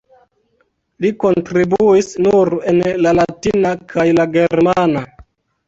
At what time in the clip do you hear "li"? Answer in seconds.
1.05-1.11